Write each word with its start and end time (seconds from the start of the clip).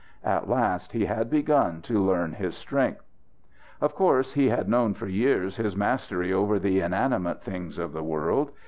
At 0.23 0.49
last 0.49 0.93
he 0.93 1.05
had 1.05 1.29
begun 1.29 1.83
to 1.83 2.03
learn 2.03 2.33
his 2.33 2.55
strength. 2.57 3.05
Of 3.79 3.93
course 3.93 4.33
he 4.33 4.49
had 4.49 4.67
known 4.67 4.95
for 4.95 5.05
years 5.07 5.57
his 5.57 5.75
mastery 5.75 6.33
over 6.33 6.57
the 6.57 6.79
inanimate 6.79 7.43
things 7.43 7.77
of 7.77 7.93
the 7.93 8.03
world. 8.03 8.49